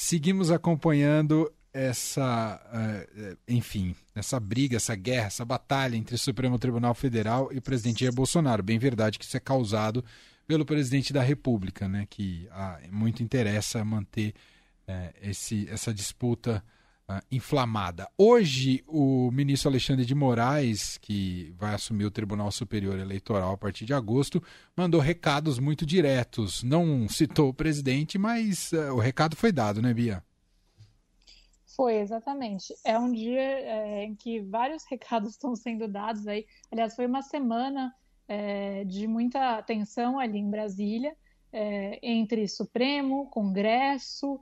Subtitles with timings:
[0.00, 6.94] seguimos acompanhando essa, uh, enfim, essa briga, essa guerra, essa batalha entre o Supremo Tribunal
[6.94, 8.62] Federal e o presidente Jair Bolsonaro.
[8.62, 10.02] Bem verdade que isso é causado
[10.46, 14.34] pelo presidente da República, né, que ah, muito interessa manter
[14.88, 16.64] uh, esse, essa disputa
[17.30, 18.08] inflamada.
[18.16, 23.84] Hoje, o ministro Alexandre de Moraes, que vai assumir o Tribunal Superior Eleitoral a partir
[23.84, 24.42] de agosto,
[24.76, 26.62] mandou recados muito diretos.
[26.62, 30.22] Não citou o presidente, mas uh, o recado foi dado, né, Bia?
[31.76, 32.74] Foi, exatamente.
[32.84, 36.46] É um dia é, em que vários recados estão sendo dados aí.
[36.70, 37.94] Aliás, foi uma semana
[38.28, 41.16] é, de muita tensão ali em Brasília,
[41.52, 44.40] é, entre Supremo, Congresso,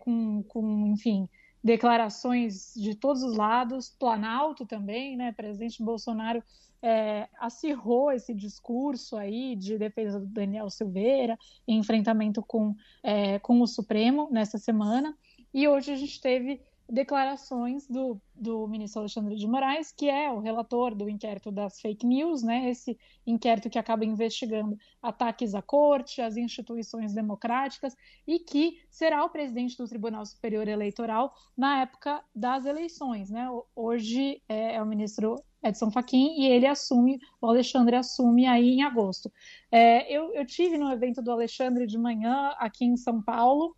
[0.00, 1.26] com, com, enfim,
[1.62, 5.32] declarações de todos os lados, Planalto também, né?
[5.32, 6.42] Presidente Bolsonaro
[6.82, 13.66] é, acirrou esse discurso aí de defesa do Daniel Silveira, enfrentamento com, é, com o
[13.66, 15.16] Supremo nessa semana.
[15.52, 20.40] E hoje a gente teve declarações do, do ministro Alexandre de Moraes, que é o
[20.40, 26.20] relator do inquérito das fake news, né, esse inquérito que acaba investigando ataques à corte,
[26.20, 32.66] às instituições democráticas, e que será o presidente do Tribunal Superior Eleitoral na época das
[32.66, 33.30] eleições.
[33.30, 33.46] Né?
[33.74, 38.82] Hoje é, é o ministro Edson Fachin e ele assume, o Alexandre assume aí em
[38.82, 39.30] agosto.
[39.70, 43.76] É, eu, eu tive no evento do Alexandre de manhã aqui em São Paulo,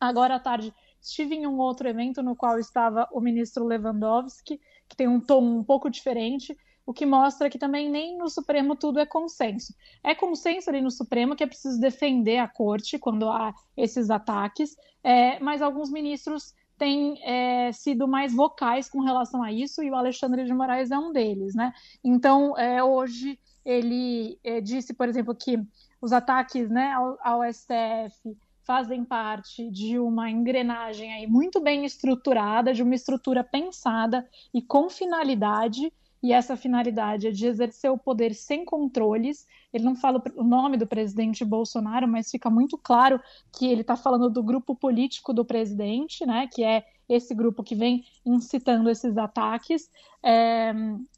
[0.00, 4.96] agora à tarde Estive em um outro evento no qual estava o ministro Lewandowski, que
[4.96, 8.98] tem um tom um pouco diferente, o que mostra que também nem no Supremo tudo
[8.98, 9.74] é consenso.
[10.02, 14.76] É consenso ali no Supremo que é preciso defender a corte quando há esses ataques,
[15.02, 19.94] é, mas alguns ministros têm é, sido mais vocais com relação a isso, e o
[19.94, 21.72] Alexandre de Moraes é um deles, né?
[22.02, 25.58] Então, é, hoje ele é, disse, por exemplo, que
[26.00, 28.36] os ataques né, ao, ao STF
[28.70, 34.88] fazem parte de uma engrenagem aí muito bem estruturada, de uma estrutura pensada e com
[34.88, 39.44] finalidade, e essa finalidade é de exercer o poder sem controles.
[39.72, 43.20] Ele não fala o nome do presidente Bolsonaro, mas fica muito claro
[43.52, 47.74] que ele está falando do grupo político do presidente, né, que é esse grupo que
[47.74, 49.90] vem incitando esses ataques.
[50.22, 50.72] É,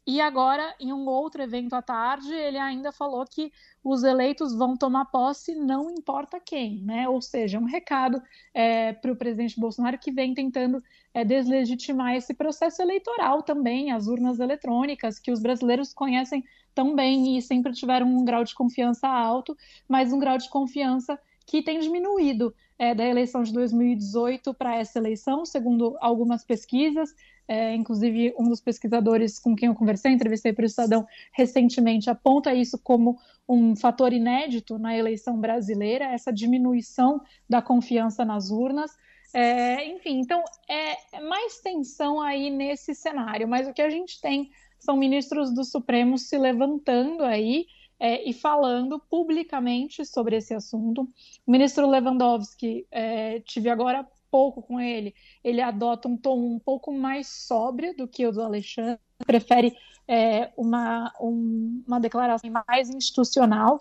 [0.07, 3.51] e agora, em um outro evento à tarde, ele ainda falou que
[3.83, 7.07] os eleitos vão tomar posse, não importa quem, né?
[7.07, 8.19] Ou seja, um recado
[8.53, 10.81] é, para o presidente Bolsonaro que vem tentando
[11.13, 16.43] é, deslegitimar esse processo eleitoral também, as urnas eletrônicas, que os brasileiros conhecem
[16.73, 19.55] tão bem e sempre tiveram um grau de confiança alto,
[19.87, 24.99] mas um grau de confiança que tem diminuído é, da eleição de 2018 para essa
[24.99, 27.13] eleição, segundo algumas pesquisas.
[27.47, 32.53] É, inclusive, um dos pesquisadores com quem eu conversei, entrevistei para o Estadão recentemente, aponta
[32.53, 33.17] isso como
[33.47, 38.91] um fator inédito na eleição brasileira, essa diminuição da confiança nas urnas.
[39.33, 44.51] É, enfim, então é mais tensão aí nesse cenário, mas o que a gente tem
[44.79, 47.65] são ministros do Supremo se levantando aí
[48.03, 51.03] é, e falando publicamente sobre esse assunto.
[51.47, 56.91] O ministro Lewandowski, é, tive agora pouco com ele, ele adota um tom um pouco
[56.91, 59.73] mais sóbrio do que o do Alexandre, prefere
[60.05, 63.77] é, uma, um, uma declaração mais institucional,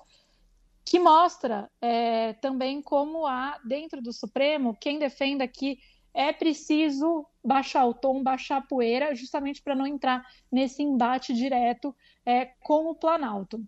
[0.84, 5.80] que mostra é, também como há, dentro do Supremo, quem defenda que
[6.14, 11.92] é preciso baixar o tom, baixar a poeira, justamente para não entrar nesse embate direto
[12.24, 13.66] é, com o Planalto.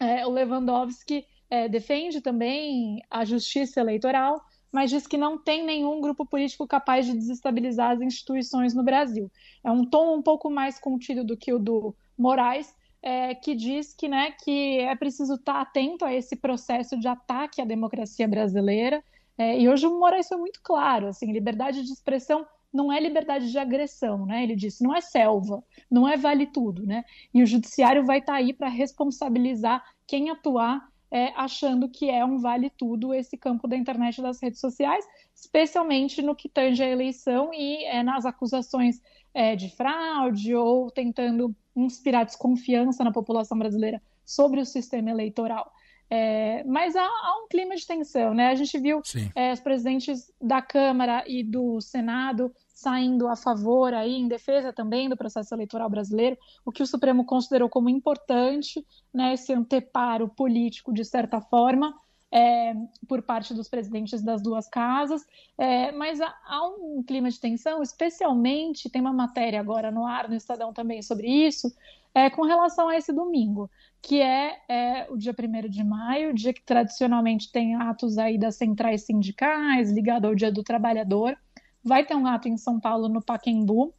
[0.00, 6.00] É, o Lewandowski é, defende também a justiça eleitoral, mas diz que não tem nenhum
[6.00, 9.30] grupo político capaz de desestabilizar as instituições no Brasil.
[9.62, 13.92] É um tom um pouco mais contido do que o do Moraes, é, que diz
[13.92, 19.04] que, né, que é preciso estar atento a esse processo de ataque à democracia brasileira.
[19.36, 23.50] É, e hoje o Moraes foi muito claro, assim, liberdade de expressão não é liberdade
[23.50, 24.42] de agressão, né?
[24.42, 27.04] Ele disse, não é selva, não é vale tudo, né?
[27.32, 32.24] E o judiciário vai estar tá aí para responsabilizar quem atuar é, achando que é
[32.24, 36.82] um vale tudo esse campo da internet e das redes sociais, especialmente no que tange
[36.82, 39.00] a eleição e é, nas acusações
[39.32, 45.72] é, de fraude ou tentando inspirar desconfiança na população brasileira sobre o sistema eleitoral.
[46.10, 48.48] É, mas há, há, um clima de tensão, né?
[48.48, 49.00] A gente viu
[49.34, 55.08] é, os presidentes da Câmara e do Senado saindo a favor, aí, em defesa também
[55.08, 56.36] do processo eleitoral brasileiro,
[56.66, 61.94] o que o Supremo considerou como importante, né, esse anteparo político, de certa forma.
[62.34, 62.74] é,
[63.06, 65.24] por parte dos presidentes das duas casas,
[65.56, 70.28] é, mas há, há, um clima de tensão, especialmente, tem uma matéria agora no ar,
[70.28, 71.72] no Estadão também sobre isso,
[72.12, 73.70] é, com relação a esse domingo,
[74.02, 78.56] que é, é o dia 1 de maio, dia que tradicionalmente tem atos aí das
[78.56, 81.36] centrais sindicais, ligado ao Dia do Trabalhador.
[81.84, 83.92] Vai ter um ato em São Paulo, no Paquembu,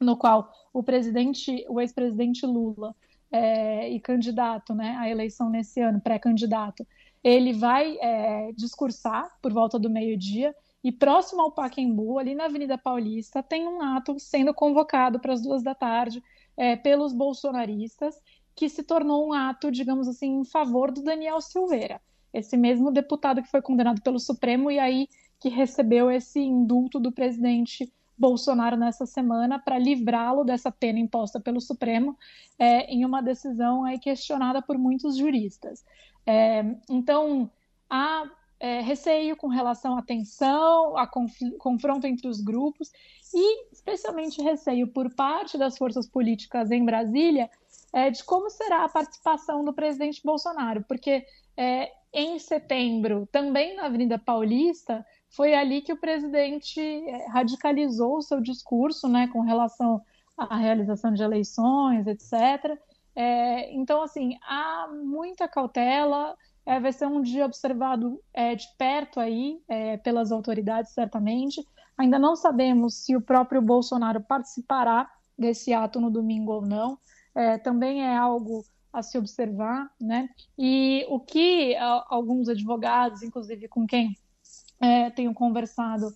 [0.00, 2.94] no qual o presidente, o ex-presidente Lula
[3.32, 6.86] é, e candidato né, à eleição nesse ano, pré-candidato,
[7.22, 10.54] ele vai é, discursar por volta do meio-dia
[10.84, 15.40] e próximo ao Paquembu, ali na Avenida Paulista, tem um ato sendo convocado para as
[15.40, 16.22] duas da tarde
[16.54, 18.20] é, pelos bolsonaristas,
[18.54, 22.00] que se tornou um ato, digamos assim, em favor do Daniel Silveira,
[22.32, 25.08] esse mesmo deputado que foi condenado pelo Supremo e aí
[25.44, 31.60] que recebeu esse indulto do presidente Bolsonaro nessa semana para livrá-lo dessa pena imposta pelo
[31.60, 32.16] Supremo
[32.58, 35.84] é, em uma decisão aí questionada por muitos juristas.
[36.24, 37.50] É, então,
[37.90, 38.24] há
[38.58, 41.06] é, receio com relação à tensão, a
[41.58, 42.90] confronto entre os grupos
[43.34, 47.50] e, especialmente, receio por parte das forças políticas em Brasília
[47.92, 53.86] é, de como será a participação do presidente Bolsonaro, porque é, em setembro, também na
[53.86, 60.00] Avenida Paulista, foi ali que o presidente é, radicalizou o seu discurso né, com relação
[60.38, 62.78] à realização de eleições, etc.
[63.16, 69.18] É, então, assim, há muita cautela, é, vai ser um dia observado é, de perto
[69.18, 71.60] aí é, pelas autoridades, certamente.
[71.98, 76.96] Ainda não sabemos se o próprio Bolsonaro participará desse ato no domingo ou não.
[77.34, 78.64] É, também é algo
[78.94, 80.28] a se observar, né?
[80.56, 81.74] E o que
[82.08, 84.16] alguns advogados, inclusive com quem
[84.80, 86.14] é, tenho conversado,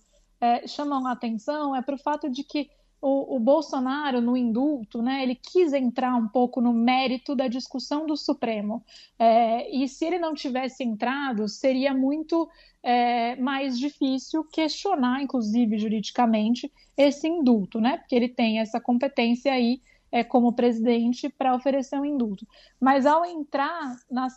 [0.65, 2.69] chamam a atenção é para o fato de que
[3.01, 8.05] o, o, Bolsonaro, no indulto, né, ele quis entrar um pouco no mérito da discussão
[8.05, 8.83] do Supremo.
[9.17, 12.49] É, e se ele não tivesse entrado, seria muito
[12.83, 19.81] é, mais difícil questionar, inclusive juridicamente, esse indulto, né, porque ele tem essa competência aí
[20.11, 22.47] é, como presidente para oferecer um indulto.
[22.79, 23.95] Mas ao entrar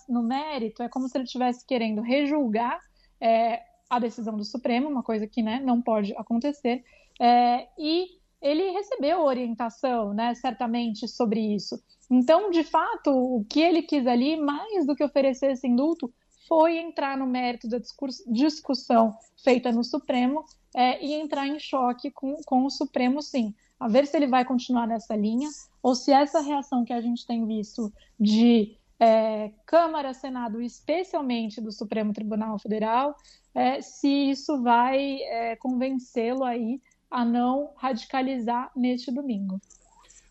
[0.08, 2.78] no mérito, é como se ele estivesse querendo rejulgar
[3.20, 6.84] é, a decisão do Supremo, uma coisa que né, não pode acontecer,
[7.20, 8.06] é, e
[8.40, 11.80] ele recebeu orientação, né, certamente, sobre isso.
[12.10, 16.12] Então, de fato, o que ele quis ali, mais do que oferecer esse indulto,
[16.48, 17.78] foi entrar no mérito da
[18.26, 23.54] discussão feita no Supremo é, e entrar em choque com, com o Supremo, sim.
[23.82, 25.50] A ver se ele vai continuar nessa linha
[25.82, 31.72] ou se essa reação que a gente tem visto de é, Câmara, Senado, especialmente do
[31.72, 33.16] Supremo Tribunal Federal,
[33.52, 36.80] é, se isso vai é, convencê-lo aí
[37.10, 39.60] a não radicalizar neste domingo.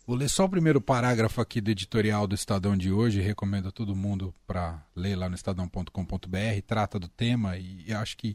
[0.06, 3.20] Vou ler só o primeiro parágrafo aqui do editorial do Estadão de hoje.
[3.20, 6.62] Recomendo a todo mundo para ler lá no estadão.com.br.
[6.66, 8.34] Trata do tema e acho que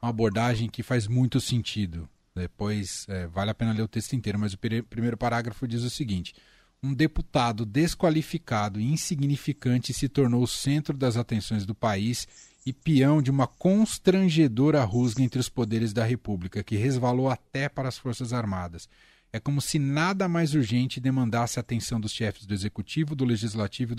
[0.00, 2.08] é uma abordagem que faz muito sentido.
[2.34, 5.90] Depois é, vale a pena ler o texto inteiro, mas o primeiro parágrafo diz o
[5.90, 6.34] seguinte:
[6.82, 12.26] Um deputado desqualificado e insignificante se tornou o centro das atenções do país
[12.66, 17.88] e peão de uma constrangedora rusga entre os poderes da República, que resvalou até para
[17.88, 18.88] as Forças Armadas.
[19.32, 23.94] É como se nada mais urgente demandasse a atenção dos chefes do Executivo, do Legislativo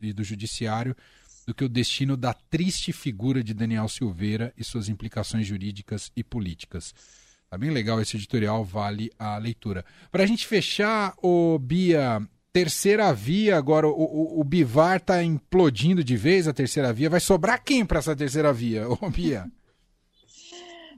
[0.00, 0.96] e do Judiciário
[1.46, 6.22] do que o destino da triste figura de Daniel Silveira e suas implicações jurídicas e
[6.22, 6.94] políticas.
[7.50, 9.84] Tá bem legal esse editorial, vale a leitura.
[10.12, 16.04] Para a gente fechar, o Bia, terceira via, agora o, o, o Bivar está implodindo
[16.04, 17.10] de vez a terceira via.
[17.10, 19.50] Vai sobrar quem para essa terceira via, ô Bia?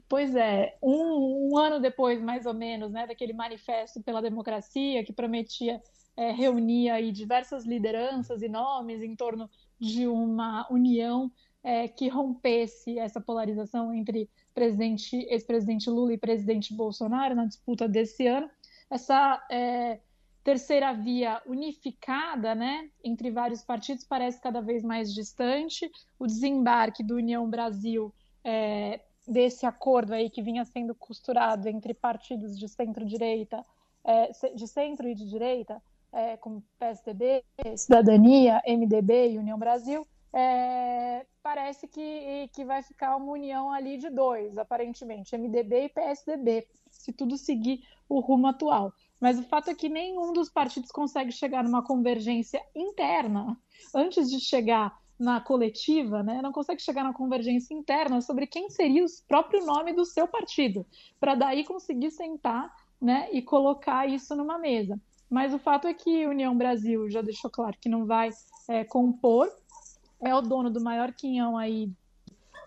[0.07, 5.11] Pois é, um, um, ano depois, mais ou menos, né, daquele manifesto pela democracia que
[5.11, 5.81] prometia
[6.15, 9.49] é, reunir aí diversas lideranças e nomes em torno
[9.79, 11.31] de uma união
[11.63, 18.27] é, que rompesse essa polarização entre presidente, ex-presidente Lula e presidente Bolsonaro na disputa desse
[18.27, 18.49] ano.
[18.89, 19.99] Essa é,
[20.43, 25.89] terceira via unificada, né, entre vários partidos, parece cada vez mais distante.
[26.19, 32.59] O desembarque do União Brasil é, desse acordo aí que vinha sendo costurado entre partidos
[32.59, 33.63] de centro-direita,
[34.03, 37.43] é, de centro e de direita, é, como PSDB,
[37.77, 44.09] Cidadania, MDB e União Brasil, é, parece que, que vai ficar uma união ali de
[44.09, 48.91] dois, aparentemente, MDB e PSDB, se tudo seguir o rumo atual.
[49.21, 53.57] Mas o fato é que nenhum dos partidos consegue chegar numa convergência interna
[53.95, 56.41] antes de chegar na coletiva, né?
[56.41, 60.85] Não consegue chegar na convergência interna sobre quem seria o próprio nome do seu partido,
[61.19, 64.99] para daí conseguir sentar, né, e colocar isso numa mesa.
[65.29, 68.29] Mas o fato é que União Brasil já deixou claro que não vai
[68.69, 69.51] é, compor,
[70.23, 71.91] é o dono do maior quinhão aí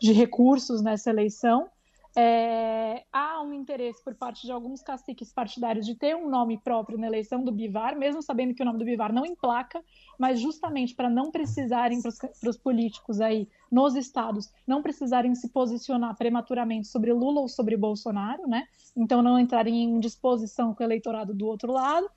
[0.00, 1.68] de recursos nessa eleição.
[2.18, 6.96] É, há um interesse por parte de alguns caciques partidários de ter um nome próprio
[6.96, 9.84] na eleição do Bivar, mesmo sabendo que o nome do Bivar não emplaca,
[10.18, 16.16] mas justamente para não precisarem para os políticos aí nos estados não precisarem se posicionar
[16.16, 18.66] prematuramente sobre Lula ou sobre Bolsonaro, né?
[18.96, 22.08] Então não entrarem em disposição com o eleitorado do outro lado.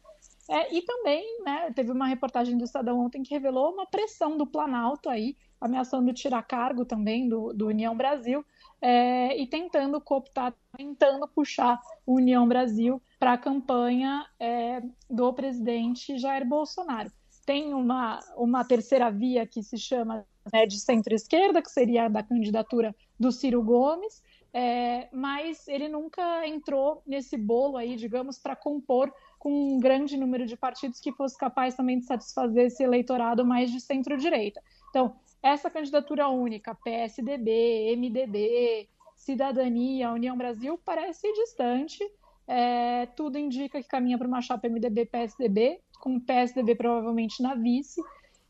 [0.50, 4.48] É, e também, né, teve uma reportagem do Estadão ontem que revelou uma pressão do
[4.48, 8.44] Planalto aí, ameaçando tirar cargo também do, do União Brasil,
[8.82, 16.18] é, e tentando cooptar, tentando puxar o União Brasil para a campanha é, do presidente
[16.18, 17.12] Jair Bolsonaro.
[17.46, 22.24] Tem uma, uma terceira via que se chama né, de centro-esquerda, que seria a da
[22.24, 29.14] candidatura do Ciro Gomes, é, mas ele nunca entrou nesse bolo aí, digamos, para compor
[29.38, 33.72] com um grande número de partidos que fosse capaz também de satisfazer esse eleitorado mais
[33.72, 34.62] de centro-direita.
[34.90, 42.04] Então, essa candidatura única, PSDB, MDB, Cidadania, União Brasil, parece distante.
[42.48, 48.02] É, tudo indica que caminha para uma chapa MDB-PSDB, com o PSDB provavelmente na vice,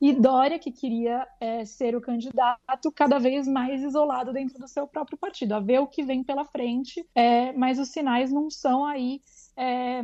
[0.02, 4.88] e Dória, que queria é, ser o candidato, cada vez mais isolado dentro do seu
[4.88, 8.86] próprio partido, a ver o que vem pela frente, é, mas os sinais não são
[8.86, 9.22] aí
[9.58, 10.04] é,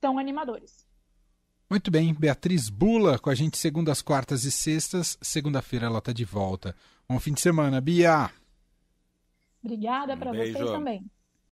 [0.00, 0.84] tão animadores.
[1.70, 5.16] Muito bem, Beatriz Bula com a gente segundas, quartas e sextas.
[5.22, 6.74] Segunda-feira ela está de volta.
[7.08, 8.28] Bom fim de semana, Bia.
[9.62, 11.04] Obrigada para vocês também.